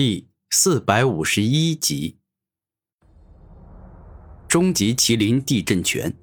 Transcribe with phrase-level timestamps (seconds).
[0.00, 2.18] 第四百五十一集，
[4.46, 6.14] 终极麒麟地震拳。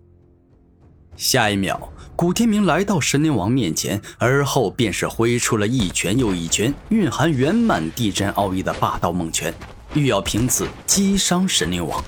[1.17, 9.53] 下一秒，古天明来到神灵王面前，而后便是挥出了一拳又一拳，蕴含圆满地震奥义的霸道猛拳，
[9.93, 12.01] 欲要凭此击伤神灵王。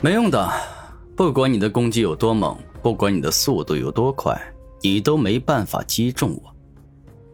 [0.00, 0.50] 没用的，
[1.14, 4.40] 不管你的攻击有多猛，不管你的速度有多快，
[4.80, 6.51] 你都没办法击中我。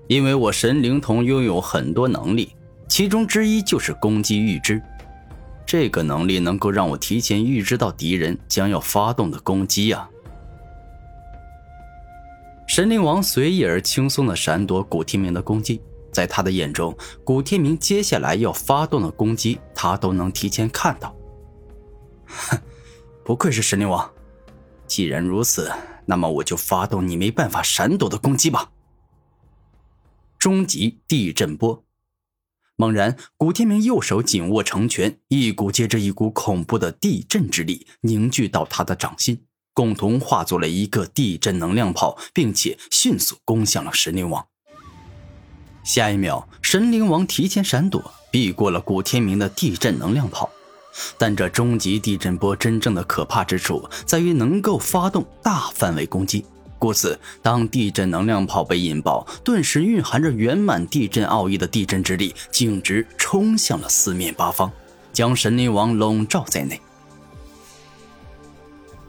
[0.08, 2.56] 因为我神灵童拥有很多能力，
[2.88, 4.82] 其中之一就是攻击预知。
[5.66, 10.08] 这个能力能够让我提前预知到敌人将要发动的攻击啊！
[12.66, 21.14] 神灵王随意而轻松的闪躲古天明的攻击，在他的眼中，古天明接下来要发动的攻击，他都能提前看到。
[22.24, 22.58] 哼，
[23.22, 24.10] 不愧是神灵王！
[24.86, 25.70] 既然如此，
[26.06, 28.70] 那么我就发动你没办法闪躲的攻击吧！
[30.38, 31.84] 终极地震波！
[32.76, 39.42] 猛然，古天明右手紧握成拳，一股接着一股恐怖的地震之力凝聚到他的掌心，
[39.74, 44.46] 共同化作了一个地震能量炮，并且迅速攻向了神灵王。
[45.82, 50.48] 下一秒，神灵王提前闪躲，避过了古天明的地震能量炮。
[51.16, 56.44] 但这终极地震波真正的可怕之处，在于能够发动大范围攻击。
[56.78, 64.70] 故此，当地震能量炮被引爆，顿时蕴含着圆满地震奥义的地震之力，径直冲向了四面八方，
[65.12, 66.80] 将神灵王笼罩在内。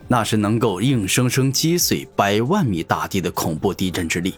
[0.07, 4.33] 那是能够硬生生击碎百万米大地的恐怖地震之力。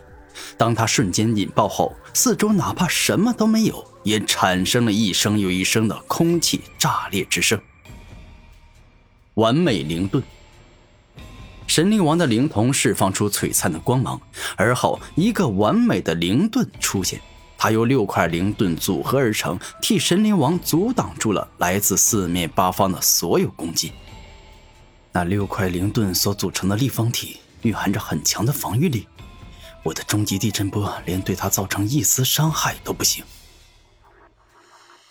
[0.58, 7.58] 当它瞬间引爆后，四周哪怕什么都没有，也产生了一声又一声的空气炸裂之声。
[9.36, 10.22] 完美灵盾。
[11.72, 14.20] 神灵王的灵瞳释放出璀璨的光芒，
[14.58, 17.22] 而后一个完美的灵盾出现。
[17.58, 23.94] 它由六块灵盾组合而成，替神灵王阻挡住了来自四面八方的所有攻击。
[25.14, 29.08] 那六块灵盾所组成的立方体蕴含着很强的防御力，
[29.82, 33.24] 我的终极地震波连对它造成一丝伤害都不行。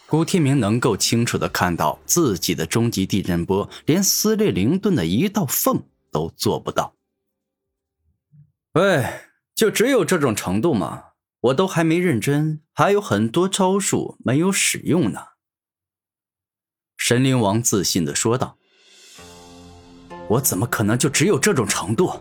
[0.07, 5.83] 古天明能够清楚的看到自己的终极地震波连撕裂灵盾的一道缝。
[6.11, 6.95] 都做不到。
[8.73, 9.05] 喂，
[9.55, 11.05] 就只有这种程度吗？
[11.41, 15.21] 我都还没认真，还有很多招数没有使用呢。
[16.99, 18.59] 神灵王自信的说道
[20.29, 22.13] ：“我怎么可能就只有这种程度？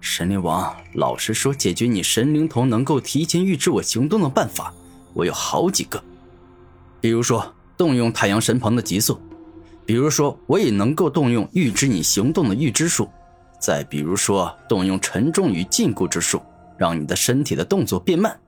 [0.00, 4.72] 神灵王，老实说，解决你神灵童能够提前预知我行动的办法，
[5.12, 6.02] 我有好几个。
[7.00, 9.20] 比如说，动用太阳神鹏的极速；
[9.84, 13.10] 比如说，我也能够动用预知你行动的预知术。”
[13.60, 16.42] 再比如说，动用沉重与禁锢之术，
[16.78, 18.40] 让你的身体的动作变慢。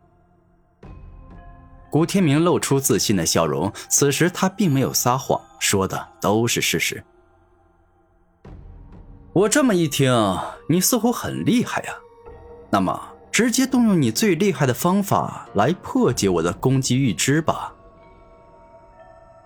[1.90, 7.04] 古天明露出自信的笑容，此时他并没有撒谎，说的都是事实。
[9.34, 10.10] 我这么一听，
[10.68, 11.94] 你似乎很厉害呀，
[12.70, 12.98] 那么
[13.30, 17.74] 直接动用你最厉害的方法来破解我的攻击预知吧。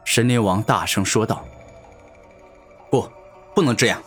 [0.05, 1.45] 神灵王大声说道
[2.89, 3.09] ：“不，
[3.53, 4.01] 不能这样。”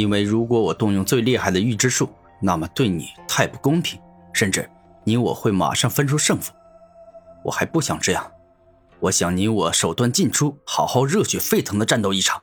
[0.00, 2.08] 因为如果我动用最厉害的预知术，
[2.40, 4.00] 那么对你太不公平，
[4.32, 4.66] 甚至
[5.04, 6.54] 你我会马上分出胜负。
[7.44, 8.32] 我还不想这样，
[9.00, 12.42] 我想你我手段尽出，好好热血沸腾的战斗一场。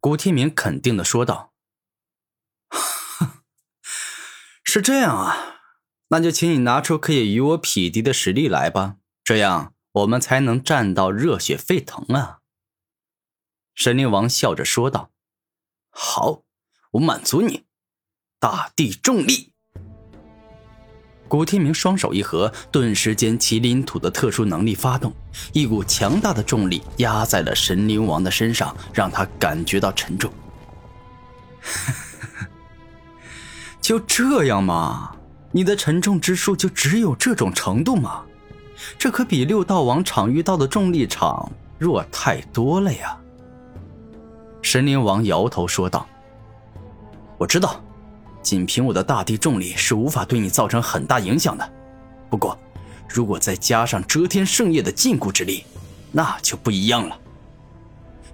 [0.00, 1.52] 古天明肯定的说道
[4.64, 5.60] ：“是这样啊，
[6.08, 12.40] 那就请你拿出可以与我匹敌的实力来吧，这样我们才能战到热血沸腾啊。”
[13.76, 15.11] 神灵王笑着说道。
[15.94, 16.42] 好，
[16.92, 17.64] 我满足你。
[18.40, 19.52] 大地重力，
[21.28, 25.12] 古天明双手一合，顿时间麒麟土的特殊能力发动，
[25.52, 30.32] 一股强大的重力压在了神灵王的身上，让他感觉到沉重。
[33.80, 35.14] 就这样吗？
[35.52, 38.24] 你的沉重之术就只有这种程度吗？
[38.98, 43.16] 这可比六道王场遇到的重力场弱太多了呀！
[44.62, 46.06] 神灵王摇头说道
[47.36, 47.82] ：“我知道，
[48.42, 51.72] 仅凭我的大地重力是无法对你造成很大影响的。
[52.30, 52.56] 不过，
[53.08, 55.64] 如果再加上遮天圣业的禁锢之力，
[56.12, 57.18] 那就不一样了。”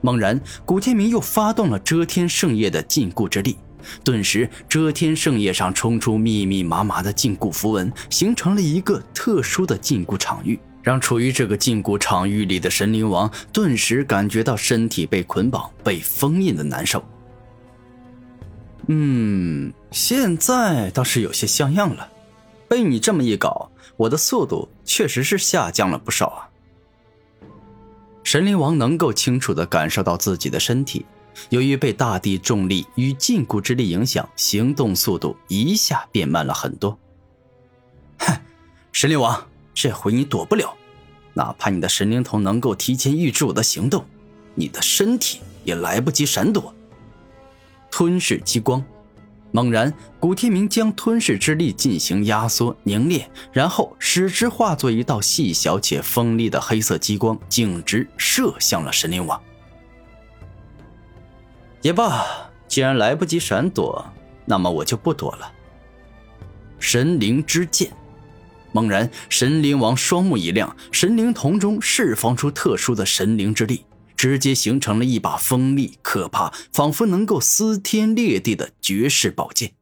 [0.02, 3.56] 猛然，古天明又发动了遮天圣业的禁锢之力，
[4.04, 10.60] 顿时，遮天圣业上冲出密密麻麻的禁锢符文，形成了一个特殊的禁锢场域。
[10.82, 17.04] 让处于这个禁锢场域里的神灵王顿时感觉到身体被捆绑、被封印的难受。
[18.86, 22.08] 嗯，现在倒是有些像样了。
[22.68, 26.48] 被你这么一搞，我的速度确实是下降了不少啊。
[28.24, 31.06] 神灵王能够清楚地感受到自己的身体，
[31.48, 36.98] 由于被大地重力与禁锢之力影响，行动速度一下变慢了很多。
[38.18, 38.36] 哼，
[38.92, 39.46] 神灵王，
[39.80, 40.76] 这回你躲不了，
[41.34, 44.04] 哪怕你的神灵头能够提前预知我的行动，
[44.56, 46.74] 你的身体也来不及闪躲。
[47.88, 48.84] 吞噬激光。
[49.52, 59.40] 猛然，古天明将吞噬之力进行压缩凝练，然后使之化作一道细小且锋利的黑色激光，径直射向了神灵王。
[61.82, 62.26] 也罢，
[62.66, 64.04] 既然来不及闪躲，
[64.44, 65.52] 那么我就不躲了。
[66.80, 67.92] 神灵之剑，
[68.72, 73.84] 猛然，神灵王双目一亮，神灵瞳中释放出特殊的神灵之力。
[74.16, 79.74] 直接形成了一把锋利、可怕，仿佛能够撕天裂地的绝世宝剑。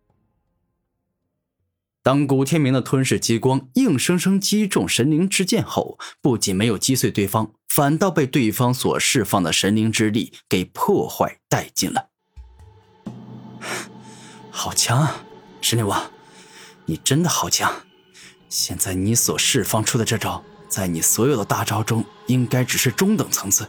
[2.02, 12.10] 当古天明的吞噬激光硬生生击中神灵之剑后，不仅没有击碎对方，反倒被对方所释放的神灵之力给破坏殆尽了。
[14.52, 15.24] 好强啊，
[15.62, 16.10] 神灵王，
[16.84, 17.86] 你真的好强！
[18.48, 23.68] 现在你所释放出的这招，在你所有的大招中，应该只是中等层次。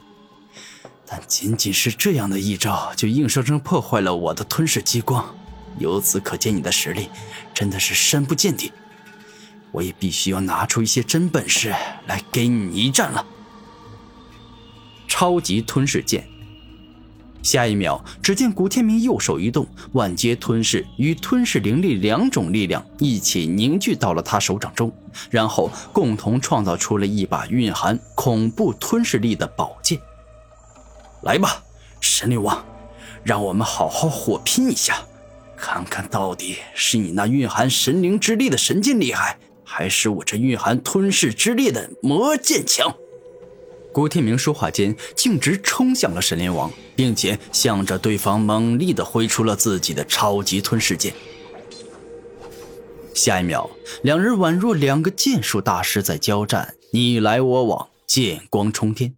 [1.06, 5.36] 但仅仅是这样的一招，就硬生生破坏了我的吞噬激光，
[5.80, 7.10] 由此可见你的实力
[7.54, 8.72] 真的是深不见底。
[9.72, 11.74] 我也必须要拿出一些真本事
[12.08, 13.26] 来给你一战了。
[15.08, 16.28] 超级吞噬剑。
[17.48, 24.92] 下一秒，只见古天明右手一动，万阶吞噬与吞噬灵力两种力量一起凝聚到了他手掌中，
[25.30, 29.98] 然后共同创造出了一把蕴含恐怖吞噬力的宝剑。
[31.22, 31.64] 来吧，
[32.02, 32.66] 神灵王，
[33.24, 34.98] 让我们好好火拼一下，
[35.56, 42.94] 看看到底是你那蕴含神灵之力的神剑厉害，还是我这蕴含吞噬之力的魔剑强？
[43.98, 51.16] 古天明说话间，径直冲向了神灵王，并且向着对方猛力的挥出了自己的超级吞噬剑。
[53.16, 53.68] 下一秒，
[54.04, 59.16] 两人宛若两个剑术大师在交战，你来我往，剑光冲天。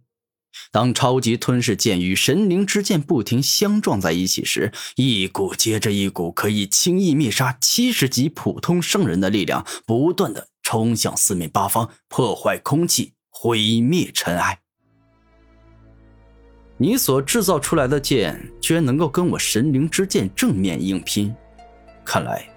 [0.72, 14.60] 当超级吞噬剑与神灵之剑不停相撞在一起时，一股接着一股可以轻易灭杀七十级普通圣人的力量，不断的冲向四面八方，破坏空气，毁灭尘埃。
[16.82, 21.36] 你所制造出来的剑，居然能够跟我神灵之剑正面硬拼，
[22.02, 22.48] 看来，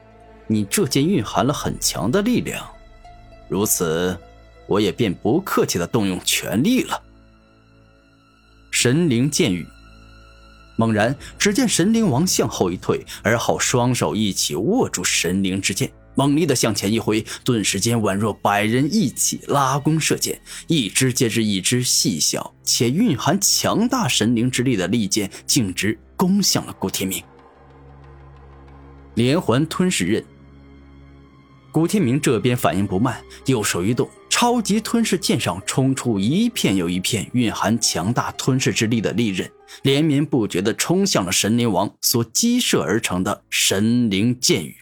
[0.48, 2.66] 你这剑蕴含了很强的力量。
[3.50, 4.18] 如此，
[4.66, 7.04] 我也便不客气的动用全力了。
[8.72, 9.68] 神灵剑雨。
[10.78, 27.24] 猛然，只见神灵王向后一退，而后双手一起握住神灵之剑，猛力的向前一挥，顿时间宛若百人一起拉弓射箭，一支接着一支细小且蕴含强大神灵之力的利剑，径直攻向了古天明。
[29.16, 30.24] 连环吞噬刃。
[31.72, 34.10] 古天明这边反应不慢，右手一动。
[34.30, 39.50] 超级吞噬剑上冲出一片又一片蕴含强大吞噬之力的利刃，
[39.84, 44.76] 连绵不绝地冲向了神灵王所激射而成的神灵剑雨。